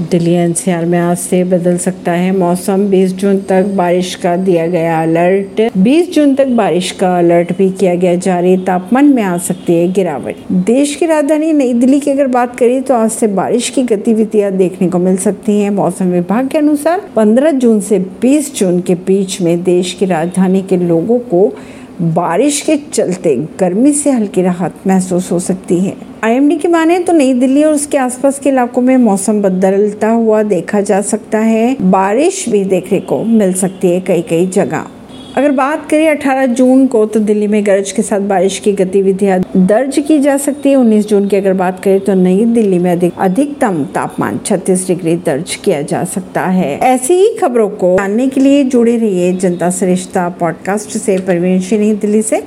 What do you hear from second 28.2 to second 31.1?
के इलाकों में मौसम बदलता हुआ देखा जा